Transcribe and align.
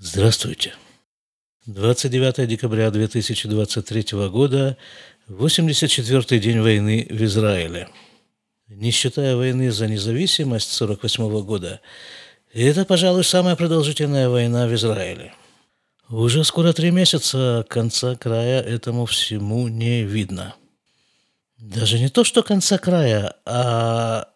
Здравствуйте. 0.00 0.74
29 1.66 2.46
декабря 2.48 2.88
2023 2.92 4.28
года, 4.28 4.76
84-й 5.28 6.38
день 6.38 6.60
войны 6.60 7.04
в 7.10 7.20
Израиле. 7.24 7.88
Не 8.68 8.92
считая 8.92 9.34
войны 9.34 9.72
за 9.72 9.88
независимость 9.88 10.70
48 10.70 11.42
года, 11.42 11.80
это, 12.54 12.84
пожалуй, 12.84 13.24
самая 13.24 13.56
продолжительная 13.56 14.28
война 14.28 14.68
в 14.68 14.74
Израиле. 14.74 15.34
Уже 16.08 16.44
скоро 16.44 16.72
три 16.72 16.92
месяца 16.92 17.66
конца 17.68 18.14
края 18.14 18.62
этому 18.62 19.04
всему 19.04 19.66
не 19.66 20.04
видно. 20.04 20.54
Даже 21.58 21.98
не 21.98 22.08
то, 22.08 22.22
что 22.22 22.44
конца 22.44 22.78
края, 22.78 23.34
а 23.44 24.27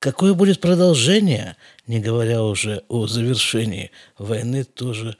Какое 0.00 0.32
будет 0.32 0.62
продолжение, 0.62 1.56
не 1.86 2.00
говоря 2.00 2.42
уже 2.42 2.84
о 2.88 3.06
завершении 3.06 3.90
войны, 4.16 4.64
тоже, 4.64 5.18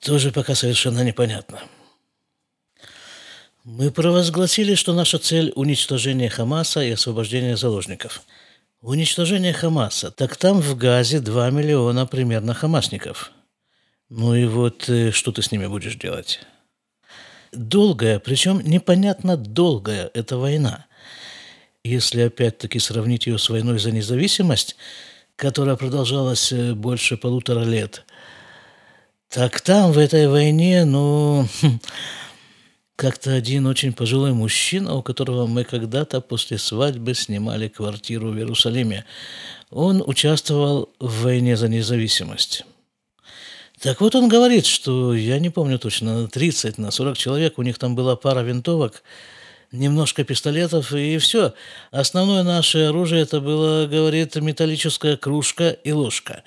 тоже 0.00 0.32
пока 0.32 0.56
совершенно 0.56 1.04
непонятно. 1.04 1.60
Мы 3.62 3.92
провозгласили, 3.92 4.74
что 4.74 4.94
наша 4.94 5.18
цель– 5.20 5.52
уничтожение 5.54 6.28
Хамаса 6.28 6.82
и 6.82 6.90
освобождение 6.90 7.56
заложников. 7.56 8.22
Уничтожение 8.80 9.52
Хамаса. 9.52 10.10
Так 10.10 10.36
там 10.36 10.60
в 10.60 10.76
Газе 10.76 11.20
2 11.20 11.50
миллиона 11.50 12.04
примерно 12.04 12.52
хамасников. 12.52 13.30
Ну 14.08 14.34
и 14.34 14.44
вот 14.44 14.88
э, 14.88 15.12
что 15.12 15.30
ты 15.30 15.40
с 15.40 15.52
ними 15.52 15.68
будешь 15.68 15.94
делать? 15.94 16.40
Долгая, 17.52 18.18
причем 18.18 18.60
непонятно 18.60 19.36
долгая 19.36 20.10
эта 20.14 20.36
война– 20.36 20.86
если 21.84 22.22
опять-таки 22.22 22.78
сравнить 22.78 23.26
ее 23.26 23.38
с 23.38 23.50
войной 23.50 23.78
за 23.78 23.92
независимость, 23.92 24.76
которая 25.36 25.76
продолжалась 25.76 26.50
э, 26.50 26.72
больше 26.72 27.18
полутора 27.18 27.64
лет, 27.64 28.04
так 29.28 29.60
там, 29.60 29.92
в 29.92 29.98
этой 29.98 30.26
войне, 30.28 30.86
ну, 30.86 31.46
как-то 32.96 33.34
один 33.34 33.66
очень 33.66 33.92
пожилой 33.92 34.32
мужчина, 34.32 34.94
у 34.94 35.02
которого 35.02 35.46
мы 35.46 35.64
когда-то 35.64 36.22
после 36.22 36.56
свадьбы 36.56 37.14
снимали 37.14 37.68
квартиру 37.68 38.30
в 38.30 38.36
Иерусалиме, 38.36 39.04
он 39.70 40.02
участвовал 40.06 40.90
в 40.98 41.24
войне 41.24 41.56
за 41.56 41.68
независимость. 41.68 42.64
Так 43.80 44.00
вот 44.00 44.14
он 44.14 44.28
говорит, 44.28 44.64
что, 44.64 45.14
я 45.14 45.38
не 45.38 45.50
помню 45.50 45.78
точно, 45.78 46.22
на 46.22 46.28
30, 46.28 46.78
на 46.78 46.90
40 46.90 47.18
человек, 47.18 47.58
у 47.58 47.62
них 47.62 47.76
там 47.76 47.94
была 47.94 48.16
пара 48.16 48.40
винтовок– 48.40 49.02
немножко 49.74 50.24
пистолетов 50.24 50.92
и 50.92 51.18
все. 51.18 51.54
Основное 51.90 52.42
наше 52.42 52.78
оружие 52.84 53.22
это 53.22 53.40
было, 53.40 53.86
говорит, 53.86 54.36
металлическая 54.36 55.16
кружка 55.16 55.70
и 55.70 55.92
ложка. 55.92 56.42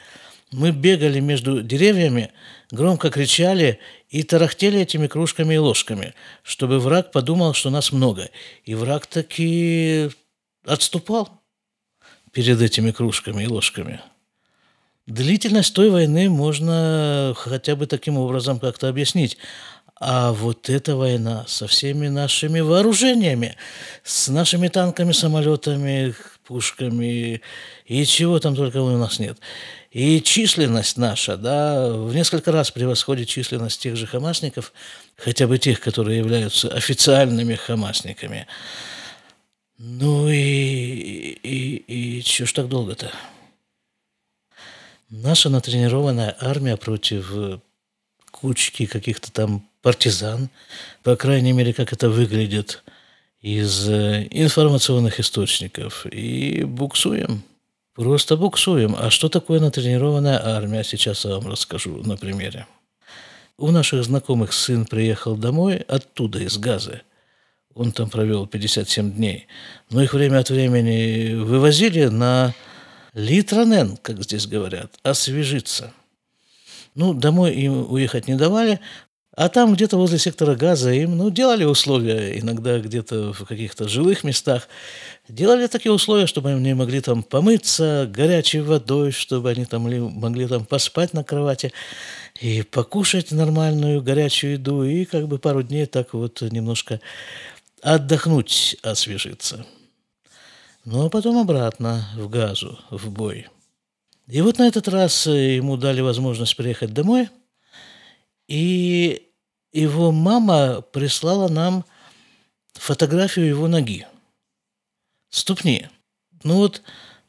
Мы 0.51 0.71
бегали 0.71 1.19
между 1.19 1.61
деревьями, 1.61 2.31
громко 2.71 3.09
кричали 3.09 3.79
и 4.09 4.23
тарахтели 4.23 4.79
этими 4.79 5.07
кружками 5.07 5.55
и 5.55 5.57
ложками, 5.57 6.13
чтобы 6.41 6.79
враг 6.79 7.11
подумал, 7.11 7.53
что 7.53 7.69
нас 7.69 7.91
много. 7.91 8.29
И 8.63 8.73
враг 8.73 9.07
таки 9.07 10.09
отступал 10.65 11.41
перед 12.31 12.61
этими 12.61 12.91
кружками 12.91 13.43
и 13.43 13.47
ложками. 13.47 13.99
Длительность 15.05 15.73
той 15.73 15.89
войны 15.89 16.29
можно 16.29 17.33
хотя 17.37 17.75
бы 17.77 17.87
таким 17.87 18.17
образом 18.17 18.59
как-то 18.59 18.89
объяснить. 18.89 19.37
А 19.99 20.31
вот 20.31 20.69
эта 20.69 20.95
война 20.95 21.45
со 21.47 21.67
всеми 21.67 22.07
нашими 22.07 22.59
вооружениями, 22.59 23.55
с 24.03 24.27
нашими 24.27 24.67
танками, 24.67 25.11
самолетами, 25.11 26.13
пушками 26.45 27.41
и 27.85 28.05
чего 28.05 28.39
там 28.39 28.55
только 28.55 28.77
у 28.77 28.97
нас 28.97 29.17
нет. 29.17 29.39
И 29.89 30.21
численность 30.21 30.97
наша, 30.97 31.35
да, 31.35 31.89
в 31.89 32.13
несколько 32.13 32.51
раз 32.51 32.69
превосходит 32.69 33.27
численность 33.27 33.81
тех 33.81 33.95
же 33.95 34.05
хамасников, 34.05 34.71
хотя 35.15 35.47
бы 35.47 35.57
тех, 35.57 35.79
которые 35.79 36.19
являются 36.19 36.69
официальными 36.69 37.55
хамасниками. 37.55 38.45
Ну 39.79 40.29
и, 40.29 40.35
и, 40.35 41.75
и, 42.17 42.21
чего 42.21 42.45
ж 42.45 42.53
так 42.53 42.67
долго-то? 42.67 43.11
Наша 45.09 45.49
натренированная 45.49 46.35
армия 46.39 46.77
против 46.77 47.61
кучки 48.31 48.85
каких-то 48.85 49.31
там 49.31 49.66
партизан, 49.81 50.49
по 51.03 51.15
крайней 51.15 51.53
мере, 51.53 51.73
как 51.73 51.93
это 51.93 52.09
выглядит 52.09 52.83
из 53.41 53.87
э, 53.87 54.27
информационных 54.31 55.19
источников, 55.19 56.05
и 56.05 56.63
буксуем. 56.63 57.43
Просто 57.93 58.37
буксуем. 58.37 58.95
А 58.97 59.09
что 59.09 59.29
такое 59.29 59.59
натренированная 59.59 60.39
армия? 60.43 60.83
Сейчас 60.83 61.25
я 61.25 61.31
вам 61.31 61.47
расскажу 61.47 62.03
на 62.03 62.17
примере. 62.17 62.67
У 63.57 63.71
наших 63.71 64.03
знакомых 64.03 64.53
сын 64.53 64.85
приехал 64.85 65.35
домой 65.35 65.77
оттуда, 65.77 66.39
из 66.39 66.57
Газы. 66.57 67.01
Он 67.73 67.91
там 67.91 68.09
провел 68.09 68.45
57 68.45 69.13
дней. 69.13 69.47
Но 69.89 70.03
их 70.03 70.13
время 70.13 70.39
от 70.39 70.49
времени 70.49 71.33
вывозили 71.35 72.05
на 72.05 72.53
литронен, 73.13 73.97
как 73.97 74.21
здесь 74.23 74.47
говорят, 74.47 74.93
освежиться– 75.03 75.93
ну, 76.97 77.13
домой 77.13 77.53
им 77.53 77.91
уехать 77.91 78.27
не 78.27 78.33
давали, 78.33 78.79
а 79.37 79.49
там 79.49 79.75
где-то 79.75 79.97
возле 79.97 80.17
сектора 80.17 80.55
газа 80.55 80.91
им 80.91 81.15
ну, 81.15 81.29
делали 81.29 81.63
условия, 81.63 82.39
иногда 82.39 82.79
где-то 82.79 83.33
в 83.33 83.45
каких-то 83.45 83.87
жилых 83.87 84.23
местах, 84.23 84.67
делали 85.29 85.67
такие 85.67 85.91
условия, 85.91 86.25
чтобы 86.25 86.51
они 86.51 86.73
могли 86.73 87.01
там 87.01 87.21
помыться 87.21 88.09
горячей 88.11 88.61
водой, 88.61 89.11
чтобы 89.11 89.51
они 89.51 89.65
там 89.65 89.83
могли 89.83 90.47
там 90.47 90.65
поспать 90.65 91.13
на 91.13 91.23
кровати 91.23 91.71
и 92.41 92.63
покушать 92.63 93.31
нормальную 93.31 94.01
горячую 94.01 94.53
еду, 94.53 94.83
и 94.83 95.05
как 95.05 95.27
бы 95.27 95.37
пару 95.37 95.61
дней 95.61 95.85
так 95.85 96.15
вот 96.15 96.41
немножко 96.41 96.99
отдохнуть, 97.83 98.75
освежиться. 98.81 99.67
Ну, 100.83 101.05
а 101.05 101.09
потом 101.09 101.37
обратно 101.37 102.09
в 102.15 102.27
газу, 102.27 102.79
в 102.89 103.11
бой– 103.11 103.45
и 104.27 104.41
вот 104.41 104.57
на 104.57 104.67
этот 104.67 104.89
раз 104.89 105.25
ему 105.25 105.77
дали 105.77 106.01
возможность 106.01 106.57
приехать 106.57 106.93
домой, 106.93 107.29
и 108.47 109.26
его 109.81 110.11
мама 110.11 110.81
прислала 110.81 111.47
нам 111.47 111.85
фотографию 112.73 113.47
его 113.47 113.67
ноги, 113.67 114.07
ступни. 115.29 115.87
Ну 116.43 116.55
вот, 116.55 116.81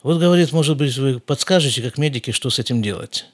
вот 0.03 0.19
говорит, 0.19 0.53
может 0.53 0.77
быть, 0.77 0.97
вы 0.97 1.21
подскажете, 1.21 1.83
как 1.83 1.99
медики, 1.99 2.31
что 2.31 2.51
с 2.51 2.59
этим 2.59 2.83
делать. 2.83 3.27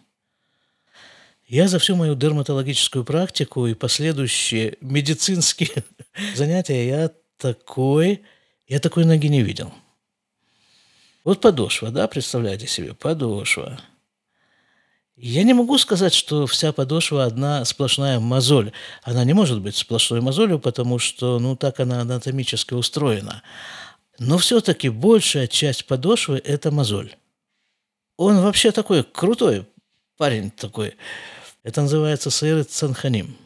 Я 1.46 1.68
за 1.68 1.78
всю 1.78 1.94
мою 1.96 2.14
дерматологическую 2.14 3.04
практику 3.04 3.66
и 3.66 3.74
последующие 3.74 4.76
медицинские 4.80 5.84
занятия 6.34 6.86
я 6.86 7.10
такой, 7.36 8.22
я 8.66 8.80
такой 8.80 9.04
ноги 9.04 9.28
не 9.28 9.42
видел– 9.42 9.72
вот 11.24 11.40
подошва, 11.40 11.90
да, 11.90 12.06
представляете 12.06 12.66
себе, 12.66 12.92
подошва. 12.92 13.80
Я 15.16 15.44
не 15.44 15.54
могу 15.54 15.78
сказать, 15.78 16.12
что 16.12 16.46
вся 16.46 16.72
подошва 16.72 17.24
одна 17.24 17.64
сплошная 17.64 18.18
мозоль. 18.18 18.72
Она 19.04 19.24
не 19.24 19.32
может 19.32 19.60
быть 19.60 19.76
сплошной 19.76 20.20
мозолью, 20.20 20.58
потому 20.58 20.98
что, 20.98 21.38
ну, 21.38 21.54
так 21.54 21.78
она 21.78 22.00
анатомически 22.00 22.74
устроена. 22.74 23.42
Но 24.18 24.38
все-таки 24.38 24.88
большая 24.88 25.46
часть 25.46 25.86
подошвы– 25.86 26.38
это 26.44 26.72
мозоль. 26.72 27.14
Он 28.16 28.40
вообще 28.40 28.72
такой 28.72 29.04
крутой 29.04 29.66
парень 30.16 30.50
такой. 30.50 30.96
Это 31.62 31.82
называется 31.82 32.30
Саирет 32.30 32.70
Цанханим. 32.70 33.36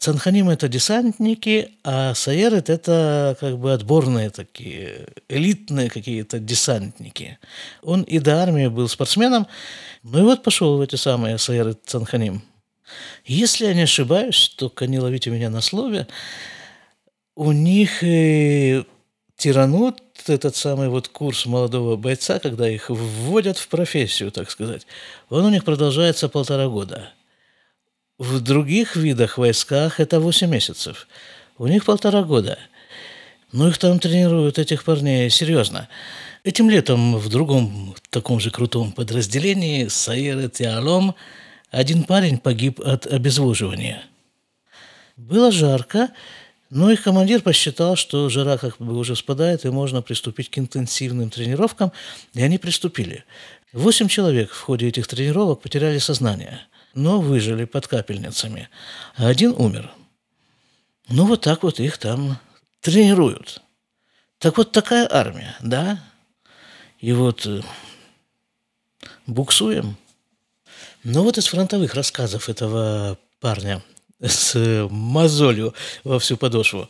Цанханим– 0.00 0.48
это 0.50 0.66
десантники, 0.66 1.72
а 1.84 2.14
Саерет– 2.14 2.68
это 2.70 3.36
как 3.38 3.58
бы 3.58 3.74
отборные 3.74 4.30
такие, 4.30 5.08
элитные 5.28 5.90
какие-то 5.90 6.38
десантники. 6.38 7.38
Он 7.82 8.02
и 8.04 8.18
до 8.18 8.42
армии 8.42 8.68
был 8.68 8.88
спортсменом, 8.88 9.46
ну 10.02 10.20
и 10.20 10.22
вот 10.22 10.42
пошел 10.42 10.78
в 10.78 10.80
эти 10.80 10.96
самые 10.96 11.36
Саерет 11.36 11.80
Цанханим. 11.84 12.42
Если 13.26 13.66
я 13.66 13.74
не 13.74 13.82
ошибаюсь, 13.82 14.54
только 14.56 14.86
не 14.86 14.98
ловите 14.98 15.28
меня 15.28 15.50
на 15.50 15.60
слове, 15.60 16.06
у 17.36 17.52
них 17.52 18.02
и 18.02 18.82
тиранут 19.36 20.02
этот 20.26 20.56
самый 20.56 20.88
вот 20.88 21.08
курс 21.08 21.44
молодого 21.44 21.96
бойца, 21.96 22.38
когда 22.38 22.70
их 22.70 22.88
вводят 22.88 23.58
в 23.58 23.68
профессию, 23.68 24.32
так 24.32 24.50
сказать, 24.50 24.86
он 25.28 25.44
у 25.44 25.50
них 25.50 25.62
продолжается 25.62 26.30
полтора 26.30 26.68
года– 26.68 27.12
в 28.20 28.38
других 28.40 28.96
видах 28.96 29.38
войсках 29.38 29.98
это 29.98 30.20
8 30.20 30.46
месяцев. 30.46 31.08
У 31.56 31.66
них 31.66 31.86
полтора 31.86 32.22
года. 32.22 32.58
Ну, 33.50 33.66
их 33.68 33.78
там 33.78 33.98
тренируют, 33.98 34.58
этих 34.58 34.84
парней, 34.84 35.30
серьезно. 35.30 35.88
Этим 36.44 36.68
летом 36.68 37.16
в 37.16 37.30
другом 37.30 37.94
таком 38.10 38.38
же 38.38 38.50
крутом 38.50 38.92
подразделении 38.92 39.88
Саир 39.88 40.50
Тиалом 40.50 41.14
один 41.70 42.04
парень 42.04 42.36
погиб 42.36 42.78
от 42.80 43.06
обезвоживания. 43.06 44.02
Было 45.16 45.50
жарко, 45.50 46.10
но 46.68 46.90
их 46.90 47.02
командир 47.02 47.40
посчитал, 47.40 47.96
что 47.96 48.28
жара 48.28 48.58
как 48.58 48.76
бы 48.78 48.98
уже 48.98 49.16
спадает, 49.16 49.64
и 49.64 49.70
можно 49.70 50.02
приступить 50.02 50.50
к 50.50 50.58
интенсивным 50.58 51.30
тренировкам, 51.30 51.90
и 52.34 52.42
они 52.42 52.58
приступили. 52.58 53.24
Восемь 53.72 54.08
человек 54.08 54.50
в 54.50 54.60
ходе 54.60 54.88
этих 54.88 55.06
тренировок 55.06 55.62
потеряли 55.62 55.98
сознание, 55.98 56.60
но 56.94 57.20
выжили 57.20 57.64
под 57.64 57.86
капельницами, 57.86 58.68
а 59.16 59.28
один 59.28 59.54
умер. 59.56 59.90
Ну, 61.08 61.26
вот 61.26 61.42
так 61.42 61.62
вот 61.62 61.80
их 61.80 61.98
там 61.98 62.38
тренируют. 62.80 63.62
Так 64.38 64.56
вот 64.56 64.72
такая 64.72 65.08
армия, 65.10 65.56
да? 65.60 66.02
И 66.98 67.12
вот 67.12 67.46
э, 67.46 67.62
буксуем. 69.26 69.96
Но 71.02 71.22
вот 71.22 71.38
из 71.38 71.46
фронтовых 71.46 71.94
рассказов 71.94 72.48
этого 72.48 73.18
парня 73.40 73.82
с 74.20 74.86
мозолью 74.90 75.74
во 76.04 76.18
всю 76.18 76.36
подошву, 76.36 76.88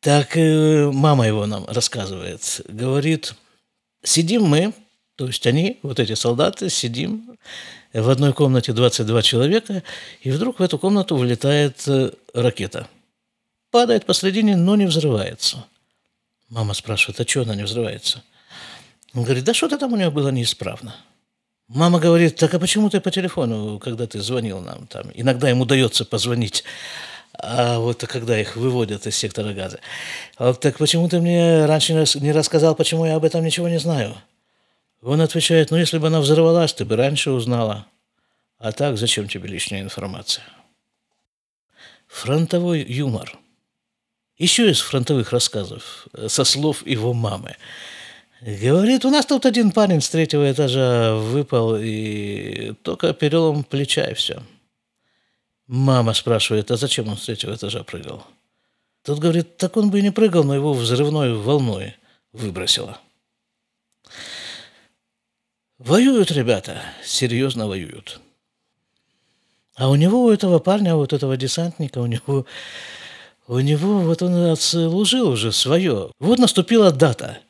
так 0.00 0.36
э, 0.36 0.90
мама 0.90 1.26
его 1.26 1.46
нам 1.46 1.66
рассказывает. 1.66 2.62
Говорит, 2.68 3.34
сидим 4.02 4.44
мы, 4.44 4.72
то 5.20 5.26
есть 5.26 5.46
они, 5.46 5.78
вот 5.82 6.00
эти 6.00 6.14
солдаты, 6.14 6.70
сидим 6.70 7.36
в 7.92 8.08
одной 8.08 8.32
комнате 8.32 8.72
22 8.72 9.20
человека, 9.20 9.82
и 10.22 10.30
вдруг 10.30 10.60
в 10.60 10.62
эту 10.62 10.78
комнату 10.78 11.14
вылетает 11.14 11.86
э, 11.88 12.12
ракета. 12.32 12.88
Падает 13.70 14.06
посредине, 14.06 14.56
но 14.56 14.76
не 14.76 14.86
взрывается. 14.86 15.66
Мама 16.48 16.72
спрашивает, 16.72 17.20
а 17.20 17.28
что 17.28 17.42
она 17.42 17.54
не 17.54 17.64
взрывается? 17.64 18.22
Он 19.12 19.24
говорит, 19.24 19.44
да 19.44 19.52
что-то 19.52 19.76
там 19.76 19.92
у 19.92 19.96
нее 19.96 20.10
было 20.10 20.30
неисправно. 20.30 20.96
Мама 21.68 22.00
говорит, 22.00 22.36
так 22.36 22.54
а 22.54 22.58
почему 22.58 22.88
ты 22.88 23.02
по 23.02 23.10
телефону, 23.10 23.78
когда 23.78 24.06
ты 24.06 24.22
звонил 24.22 24.60
нам 24.60 24.86
там? 24.86 25.10
Иногда 25.12 25.50
им 25.50 25.60
удается 25.60 26.06
позвонить, 26.06 26.64
а 27.34 27.78
вот 27.78 28.06
когда 28.06 28.40
их 28.40 28.56
выводят 28.56 29.06
из 29.06 29.16
сектора 29.16 29.52
газа. 29.52 29.80
Так 30.38 30.78
почему 30.78 31.10
ты 31.10 31.20
мне 31.20 31.66
раньше 31.66 31.92
не 31.92 32.32
рассказал, 32.32 32.74
почему 32.74 33.04
я 33.04 33.16
об 33.16 33.24
этом 33.26 33.44
ничего 33.44 33.68
не 33.68 33.78
знаю? 33.78 34.16
Он 35.02 35.20
отвечает, 35.20 35.70
ну 35.70 35.76
если 35.76 35.98
бы 35.98 36.08
она 36.08 36.20
взорвалась, 36.20 36.74
ты 36.74 36.84
бы 36.84 36.96
раньше 36.96 37.30
узнала. 37.30 37.86
А 38.58 38.72
так 38.72 38.98
зачем 38.98 39.28
тебе 39.28 39.48
лишняя 39.48 39.82
информация? 39.82 40.44
Фронтовой 42.08 42.82
юмор. 42.82 43.38
Еще 44.36 44.70
из 44.70 44.80
фронтовых 44.80 45.32
рассказов, 45.32 46.06
со 46.28 46.44
слов 46.44 46.86
его 46.86 47.12
мамы– 47.14 47.56
Говорит, 48.40 49.04
у 49.04 49.10
нас 49.10 49.26
тут 49.26 49.44
один 49.44 49.70
парень 49.70 50.00
с 50.00 50.08
третьего 50.08 50.50
этажа 50.50 51.14
выпал 51.14 51.76
и 51.76 52.72
только 52.82 53.12
перелом 53.12 53.64
плеча 53.64 54.04
и 54.04 54.14
все. 54.14 54.42
Мама 55.66 56.14
спрашивает, 56.14 56.70
а 56.70 56.76
зачем 56.76 57.08
он 57.08 57.18
с 57.18 57.26
третьего 57.26 57.54
этажа 57.54 57.84
прыгал? 57.84 58.26
Тот 59.04 59.18
говорит, 59.18 59.58
так 59.58 59.76
он 59.76 59.90
бы 59.90 59.98
и 59.98 60.02
не 60.02 60.10
прыгал, 60.10 60.44
но 60.44 60.54
его 60.54 60.72
взрывной 60.72 61.34
волной 61.34 61.96
выбросило. 62.32 62.98
Воюют 65.80 66.30
ребята, 66.30 66.80
серьезно 67.04 67.66
воюют. 67.66 68.20
А 69.74 69.90
у 69.90 69.96
него, 69.96 70.24
у 70.24 70.30
этого 70.30 70.60
парня, 70.60 70.94
вот 70.94 71.12
этого 71.12 71.36
десантника, 71.36 71.98
у 71.98 72.06
него, 72.06 72.46
у 73.48 73.58
него 73.58 74.00
вот 74.00 74.22
он 74.22 74.52
отслужил 74.52 75.30
уже 75.30 75.50
свое. 75.50 76.12
Вот 76.20 76.38
наступила 76.38 76.92
дата– 76.92 77.38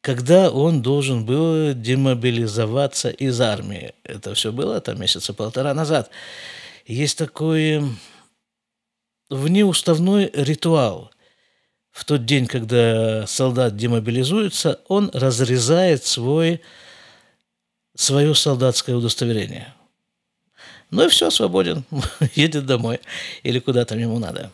когда 0.00 0.50
он 0.50 0.82
должен 0.82 1.24
был 1.24 1.74
демобилизоваться 1.74 3.10
из 3.10 3.40
армии. 3.40 3.92
Это 4.04 4.34
все 4.34 4.52
было 4.52 4.80
там 4.80 5.00
месяца 5.00 5.34
полтора 5.34 5.74
назад. 5.74 6.10
Есть 6.86 7.18
такой 7.18 7.82
внеуставной 9.28 10.30
ритуал. 10.32 11.10
В 11.90 12.04
тот 12.04 12.24
день, 12.24 12.46
когда 12.46 13.26
солдат 13.26 13.76
демобилизуется, 13.76 14.80
он 14.88 15.10
разрезает 15.12 16.04
свой, 16.04 16.62
свое 18.00 18.34
солдатское 18.34 18.96
удостоверение. 18.96 19.74
Ну 20.90 21.04
и 21.04 21.08
все, 21.08 21.30
свободен, 21.30 21.84
едет 22.34 22.64
домой 22.64 23.00
или 23.42 23.58
куда 23.58 23.84
там 23.84 23.98
ему 23.98 24.18
надо. 24.18 24.50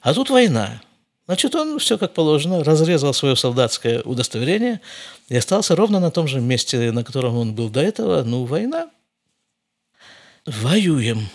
А 0.00 0.14
тут 0.14 0.30
война. 0.30 0.80
Значит, 1.26 1.54
он 1.54 1.78
все 1.78 1.98
как 1.98 2.14
положено, 2.14 2.64
разрезал 2.64 3.12
свое 3.12 3.36
солдатское 3.36 4.00
удостоверение 4.02 4.80
и 5.28 5.36
остался 5.36 5.76
ровно 5.76 6.00
на 6.00 6.10
том 6.10 6.26
же 6.26 6.40
месте, 6.40 6.90
на 6.92 7.04
котором 7.04 7.36
он 7.36 7.54
был 7.54 7.68
до 7.68 7.82
этого. 7.82 8.22
Ну, 8.24 8.46
война. 8.46 8.90
Воюем. 10.46 11.28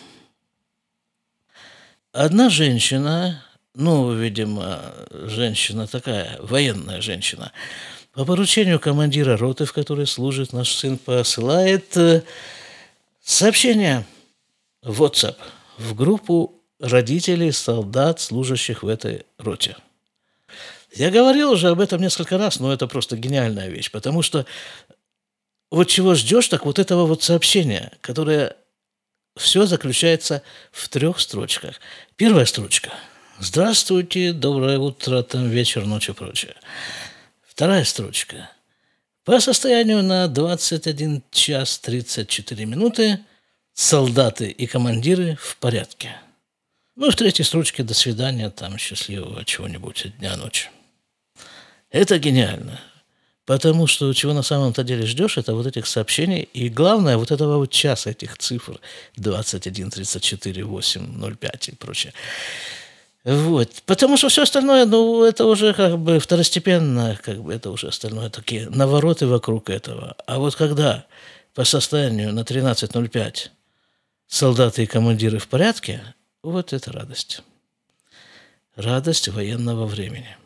Одна 2.12 2.50
женщина, 2.50 3.46
ну, 3.76 4.12
видимо, 4.12 4.92
женщина 5.12 5.86
такая, 5.86 6.40
военная 6.42 7.00
женщина, 7.02 7.52
по 8.16 8.24
поручению 8.24 8.80
командира 8.80 9.36
роты, 9.38 9.66
в 9.66 9.74
которой 9.74 10.08
служит 10.08 10.54
наш 10.54 10.74
сын, 10.74 10.98
посылает 10.98 11.96
э, 11.98 12.24
сообщение 13.22 14.06
в 14.82 15.04
WhatsApp 15.04 15.36
в 15.78 15.94
группу 15.94 16.54
родителей 16.80 17.52
солдат, 17.52 18.22
служащих 18.22 18.84
в 18.84 18.88
этой 18.88 19.26
роте. 19.38 19.76
Я 20.94 21.12
говорил 21.12 21.52
уже 21.52 21.68
об 21.68 21.82
этом 21.82 22.02
несколько 22.02 22.38
раз, 22.38 22.62
но 22.62 22.72
это 22.72 22.88
просто 22.88 23.18
гениальная 23.18 23.68
вещь, 23.68 23.92
потому 23.92 24.22
что 24.22 24.46
вот 25.70 25.90
чего 25.90 26.16
ждешь, 26.16 26.48
так 26.48 26.66
вот 26.66 26.80
этого 26.80 27.06
вот 27.06 27.22
сообщения, 27.22 27.92
которое 28.00 28.56
все 29.36 29.66
заключается 29.66 30.42
в 30.72 30.88
трех 30.88 31.20
строчках. 31.20 31.82
Первая 32.16 32.46
строчка. 32.46 32.94
Здравствуйте, 33.40 34.32
доброе 34.32 34.80
утро, 34.80 35.22
там 35.24 35.50
вечер, 35.50 35.86
ночь 35.86 36.08
и 36.08 36.14
прочее. 36.14 36.56
Вторая 37.56 37.86
строчка. 37.86 38.50
По 39.24 39.40
состоянию 39.40 40.04
на 40.04 40.28
21 40.28 41.24
час 41.32 41.80
34 41.80 42.66
минуты 42.66 43.22
солдаты 43.74 44.50
и 44.50 44.68
командиры 44.68 45.38
в 45.40 45.56
порядке. 45.56 46.18
Ну, 46.98 47.10
в 47.10 47.16
третьей 47.16 47.46
строчке 47.46 47.84
«До 47.84 47.94
свидания», 47.94 48.50
там 48.50 48.78
«Счастливого 48.78 49.46
чего-нибудь 49.46 50.18
дня, 50.20 50.36
ночи». 50.36 50.70
Это 51.92 52.20
гениально. 52.20 52.82
Потому 53.46 53.88
что 53.88 54.12
чего 54.12 54.34
на 54.34 54.44
самом-то 54.44 54.84
деле 54.84 55.06
ждешь, 55.06 55.38
это 55.38 55.56
вот 55.56 55.66
этих 55.66 55.88
сообщений. 55.88 56.42
И 56.42 56.68
главное, 56.68 57.16
вот 57.16 57.32
этого 57.32 57.60
вот 57.60 57.72
часа, 57.72 58.10
этих 58.10 58.38
цифр 58.38 58.82
21, 59.16 59.92
34, 59.92 60.62
8, 60.62 61.36
05 61.38 61.70
и 61.70 61.72
прочее. 61.76 62.14
Вот. 63.26 63.82
Потому 63.88 64.18
что 64.18 64.30
все 64.30 64.44
остальное, 64.44 64.86
ну, 64.86 65.24
это 65.24 65.46
уже 65.46 65.74
как 65.74 65.98
бы 65.98 66.20
второстепенно, 66.20 67.20
как 67.24 67.42
бы 67.42 67.54
это 67.54 67.72
уже 67.72 67.88
остальное 67.88 68.30
такие 68.30 68.70
навороты 68.70 69.26
вокруг 69.26 69.72
этого. 69.72 70.16
А 70.28 70.38
вот 70.38 70.56
когда 70.56 71.06
по 71.56 71.64
состоянию 71.64 72.32
на 72.32 72.42
13.05 72.42 73.50
солдаты 74.28 74.84
и 74.84 74.86
командиры 74.86 75.40
в 75.40 75.48
порядке, 75.48 76.04
вот 76.44 76.72
это 76.72 76.92
радость. 76.92 77.42
Радость 78.76 79.30
военного 79.30 79.88
времени. 79.88 80.38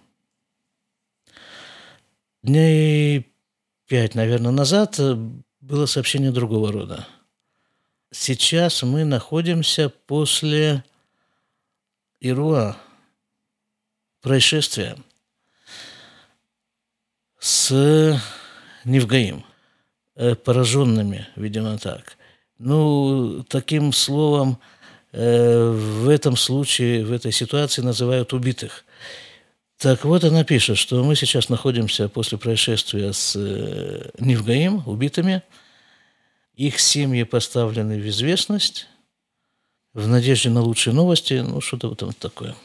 Дней 2.44 3.28
пять, 3.88 4.16
наверное, 4.16 4.52
назад 4.52 4.98
было 5.60 5.86
сообщение 5.86 6.32
другого 6.32 6.72
рода. 6.72 7.06
Сейчас 8.12 8.84
мы 8.84 9.04
находимся 9.04 9.90
после 9.90 10.86
Ируа, 12.22 12.76
происшествия 14.22 14.98
с 17.40 18.22
Невгаим, 18.84 19.46
э, 20.16 20.36
пораженными, 20.36 21.28
видимо, 21.38 21.78
так. 21.78 22.18
Ну, 22.58 23.44
таким 23.48 23.94
словом, 23.94 24.60
э, 25.14 25.70
в 25.70 26.10
этом 26.10 26.36
случае, 26.36 27.06
в 27.06 27.14
этой 27.14 27.32
ситуации 27.32 27.82
называют 27.82 28.34
убитых. 28.34 28.84
Так 29.78 30.04
вот 30.04 30.26
она 30.26 30.44
пишет, 30.44 30.78
что 30.78 31.02
мы 31.06 31.16
сейчас 31.16 31.48
находимся 31.48 32.10
после 32.10 32.38
происшествия 32.38 33.14
с 33.14 33.34
э, 33.38 34.10
Невгаим, 34.20 34.84
убитыми. 34.86 35.42
Их 36.56 36.82
семьи 36.82 37.24
поставлены 37.24 37.98
в 37.98 38.08
известность 38.10 38.88
в 40.00 40.08
надежде 40.08 40.50
на 40.50 40.62
лучшие 40.62 40.94
новости, 40.94 41.34
ну 41.46 41.62
что-то 41.62 41.90
вот 41.90 42.00
там 42.00 42.14
такое. 42.14 42.56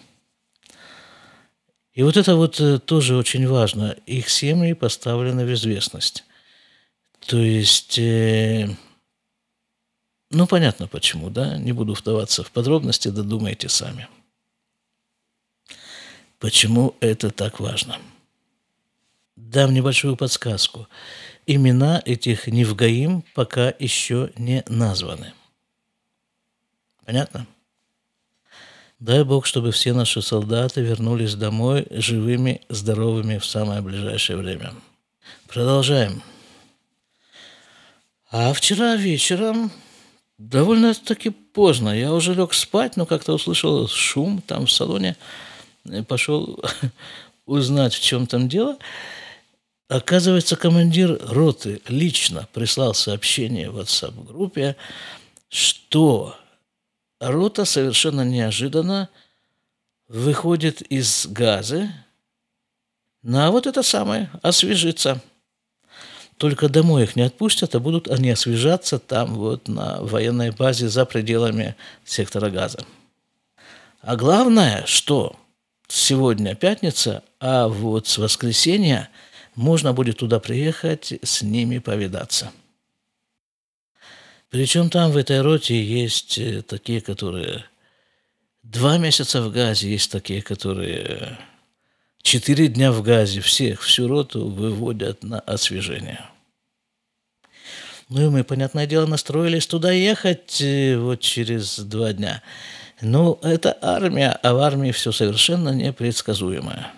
И 1.92 2.02
вот 2.02 2.16
это 2.16 2.34
вот 2.34 2.60
э, 2.60 2.78
тоже 2.78 3.16
очень 3.16 3.46
важно. 3.46 3.96
Их 4.06 4.28
семьи 4.28 4.72
поставлены 4.72 5.44
в 5.44 5.52
известность. 5.52 6.24
То 7.20 7.38
есть, 7.38 7.98
э, 7.98 8.68
ну 10.30 10.46
понятно 10.46 10.88
почему, 10.88 11.30
да, 11.30 11.56
не 11.56 11.72
буду 11.72 11.94
вдаваться 11.94 12.42
в 12.42 12.50
подробности, 12.50 13.08
додумайте 13.08 13.68
сами. 13.68 14.08
Почему 16.38 16.96
это 17.00 17.30
так 17.30 17.60
важно? 17.60 17.98
Дам 19.36 19.72
небольшую 19.72 20.16
подсказку. 20.16 20.88
Имена 21.46 22.02
этих 22.04 22.46
Невгаим 22.46 23.24
пока 23.34 23.72
еще 23.78 24.32
не 24.36 24.64
названы. 24.68 25.32
Понятно? 27.04 27.46
Дай 29.00 29.24
Бог, 29.24 29.44
чтобы 29.44 29.72
все 29.72 29.92
наши 29.92 30.22
солдаты 30.22 30.80
вернулись 30.80 31.34
домой 31.34 31.86
живыми, 31.90 32.62
здоровыми 32.68 33.38
в 33.38 33.44
самое 33.44 33.82
ближайшее 33.82 34.38
время. 34.38 34.72
Продолжаем. 35.48 36.22
А 38.30 38.52
вчера 38.52 38.96
вечером, 38.96 39.70
довольно-таки 40.38 41.30
поздно, 41.30 41.90
я 41.90 42.12
уже 42.12 42.34
лег 42.34 42.54
спать, 42.54 42.96
но 42.96 43.04
как-то 43.04 43.34
услышал 43.34 43.86
шум 43.88 44.40
там 44.40 44.66
в 44.66 44.72
салоне, 44.72 45.16
пошел 46.08 46.58
узнать, 47.46 47.94
в 47.94 48.02
чем 48.02 48.26
там 48.26 48.48
дело. 48.48 48.78
Оказывается, 49.88 50.56
командир 50.56 51.20
роты 51.28 51.82
лично 51.88 52.48
прислал 52.54 52.94
сообщение 52.94 53.70
в 53.70 53.78
WhatsApp-группе, 53.78 54.76
что 55.50 56.36
рота 57.30 57.64
совершенно 57.64 58.22
неожиданно 58.22 59.08
выходит 60.08 60.82
из 60.82 61.26
газа 61.26 61.90
на 63.22 63.50
вот 63.50 63.66
это 63.66 63.82
самое, 63.82 64.30
освежиться. 64.42 65.20
Только 66.36 66.68
домой 66.68 67.04
их 67.04 67.16
не 67.16 67.22
отпустят, 67.22 67.74
а 67.74 67.80
будут 67.80 68.08
они 68.08 68.30
освежаться 68.30 68.98
там 68.98 69.34
вот 69.34 69.68
на 69.68 70.00
военной 70.02 70.50
базе 70.50 70.88
за 70.88 71.06
пределами 71.06 71.76
сектора 72.04 72.50
газа. 72.50 72.84
А 74.02 74.16
главное, 74.16 74.84
что 74.86 75.36
сегодня 75.88 76.54
пятница, 76.54 77.22
а 77.40 77.68
вот 77.68 78.06
с 78.06 78.18
воскресенья 78.18 79.08
можно 79.54 79.92
будет 79.92 80.18
туда 80.18 80.40
приехать, 80.40 81.14
с 81.22 81.42
ними 81.42 81.78
повидаться. 81.78 82.50
Причем 84.54 84.88
там 84.88 85.10
в 85.10 85.16
этой 85.16 85.40
роте 85.40 85.82
есть 85.82 86.38
э, 86.38 86.62
такие, 86.62 87.00
которые 87.00 87.64
два 88.62 88.98
месяца 88.98 89.42
в 89.42 89.50
газе, 89.50 89.90
есть 89.90 90.12
такие, 90.12 90.42
которые 90.42 91.40
четыре 92.22 92.68
дня 92.68 92.92
в 92.92 93.02
газе. 93.02 93.40
Всех, 93.40 93.82
всю 93.82 94.06
роту 94.06 94.48
выводят 94.48 95.24
на 95.24 95.40
освежение. 95.40 96.20
Ну 98.08 98.26
и 98.26 98.28
мы, 98.28 98.44
понятное 98.44 98.86
дело, 98.86 99.06
настроились 99.06 99.66
туда 99.66 99.90
ехать 99.90 100.60
э, 100.60 100.98
вот 100.98 101.18
через 101.18 101.80
два 101.80 102.12
дня. 102.12 102.40
Ну, 103.00 103.40
это 103.42 103.76
армия, 103.82 104.38
а 104.40 104.54
в 104.54 104.58
армии 104.58 104.92
все 104.92 105.10
совершенно 105.10 105.70
непредсказуемое. 105.70 106.92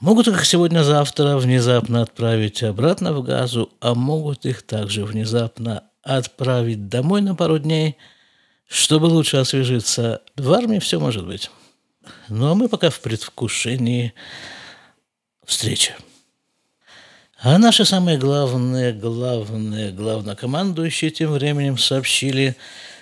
Могут 0.00 0.28
их 0.28 0.42
сегодня-завтра 0.46 1.36
внезапно 1.36 2.00
отправить 2.00 2.62
обратно 2.62 3.12
в 3.12 3.22
Газу, 3.22 3.70
а 3.80 3.94
могут 3.94 4.46
их 4.46 4.62
также 4.62 5.04
внезапно 5.04 5.82
отправить 6.04 6.88
домой 6.88 7.22
на 7.22 7.34
пару 7.34 7.58
дней, 7.58 7.96
чтобы 8.68 9.06
лучше 9.06 9.38
освежиться. 9.38 10.22
В 10.36 10.52
армии 10.52 10.78
все 10.78 11.00
может 11.00 11.26
быть. 11.26 11.50
Ну, 12.28 12.50
а 12.50 12.54
мы 12.54 12.68
пока 12.68 12.90
в 12.90 13.00
предвкушении 13.00 14.12
встречи. 15.44 15.94
А 17.38 17.58
наши 17.58 17.84
самые 17.84 18.18
главные, 18.18 18.92
главные, 18.92 19.92
главнокомандующие 19.92 21.10
тем 21.10 21.32
временем 21.32 21.76
сообщили, 21.76 22.56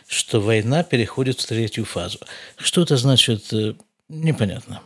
что 0.06 0.40
война 0.40 0.82
переходит 0.82 1.40
в 1.40 1.46
третью 1.46 1.84
фазу. 1.84 2.18
Что 2.56 2.82
это 2.82 2.96
значит, 2.96 3.52
э, 3.52 3.74
непонятно. 4.08 4.80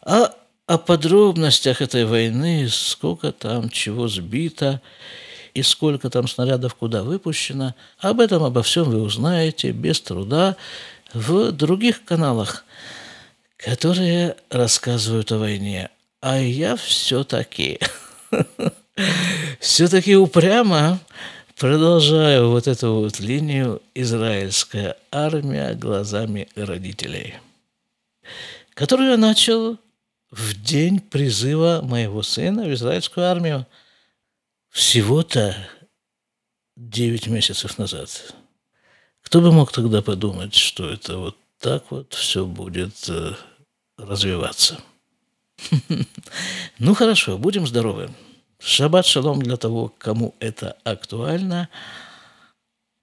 А 0.00 0.34
о 0.66 0.78
подробностях 0.78 1.82
этой 1.82 2.06
войны, 2.06 2.68
сколько 2.70 3.32
там 3.32 3.68
чего 3.68 4.08
сбито 4.08 4.80
и 5.54 5.62
сколько 5.62 6.10
там 6.10 6.26
снарядов 6.28 6.74
куда 6.74 7.02
выпущено, 7.02 7.74
об 7.98 8.20
этом, 8.20 8.42
обо 8.42 8.62
всем 8.62 8.84
вы 8.84 9.00
узнаете 9.00 9.70
без 9.70 10.00
труда 10.00 10.56
в 11.12 11.52
других 11.52 12.04
каналах, 12.04 12.64
которые 13.56 14.36
рассказывают 14.50 15.30
о 15.30 15.38
войне. 15.38 15.90
А 16.20 16.38
я 16.38 16.74
все-таки, 16.74 17.78
все-таки 19.60 20.16
упрямо 20.16 20.98
продолжаю 21.56 22.50
вот 22.50 22.66
эту 22.66 22.94
вот 22.94 23.20
линию 23.20 23.80
«Израильская 23.94 24.96
армия 25.12 25.74
глазами 25.74 26.48
родителей», 26.56 27.34
которую 28.74 29.12
я 29.12 29.16
начал 29.16 29.78
в 30.32 30.60
день 30.60 30.98
призыва 30.98 31.80
моего 31.84 32.22
сына 32.22 32.64
в 32.64 32.74
израильскую 32.74 33.26
армию 33.26 33.66
всего-то 34.74 35.56
9 36.76 37.28
месяцев 37.28 37.78
назад. 37.78 38.34
Кто 39.22 39.40
бы 39.40 39.52
мог 39.52 39.70
тогда 39.70 40.02
подумать, 40.02 40.54
что 40.54 40.90
это 40.90 41.16
вот 41.16 41.36
так 41.60 41.90
вот 41.90 42.12
все 42.12 42.44
будет 42.44 43.08
э, 43.08 43.34
развиваться? 43.96 44.80
Ну 46.80 46.92
хорошо, 46.94 47.38
будем 47.38 47.68
здоровы. 47.68 48.10
Шаббат 48.58 49.06
шалом 49.06 49.40
для 49.40 49.56
того, 49.56 49.94
кому 49.96 50.34
это 50.40 50.76
актуально. 50.82 51.68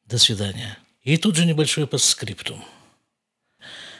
До 0.05 0.17
свидания. 0.17 0.77
И 1.03 1.15
тут 1.15 1.37
же 1.37 1.45
небольшой 1.45 1.87
подскриптум. 1.87 2.61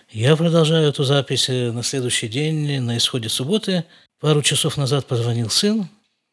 Я 0.10 0.36
продолжаю 0.36 0.90
эту 0.90 1.06
запись 1.06 1.48
э, 1.48 1.72
на 1.72 1.84
следующий 1.84 2.28
день, 2.28 2.82
на 2.82 2.98
исходе 2.98 3.30
субботы. 3.30 3.86
Пару 4.20 4.42
часов 4.42 4.76
назад 4.76 5.08
позвонил 5.08 5.50
сын 5.50 5.88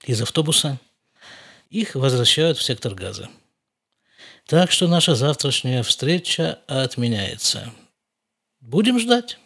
из 0.04 0.20
автобуса. 0.20 0.80
Их 1.70 1.94
возвращают 1.94 2.56
в 2.56 2.62
сектор 2.62 2.94
газа. 2.94 3.28
Так 4.46 4.70
что 4.72 4.88
наша 4.88 5.14
завтрашняя 5.14 5.82
встреча 5.82 6.60
отменяется. 6.66 7.72
Будем 8.60 8.98
ждать. 8.98 9.38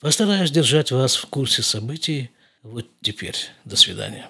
Постараюсь 0.00 0.50
держать 0.50 0.90
вас 0.90 1.16
в 1.16 1.26
курсе 1.26 1.62
событий. 1.62 2.30
Вот 2.62 2.86
теперь. 3.00 3.36
До 3.64 3.76
свидания. 3.76 4.28